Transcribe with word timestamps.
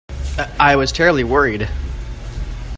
I—I 0.39 0.75
was 0.77 0.91
terribly 0.91 1.23
worried. 1.23 1.69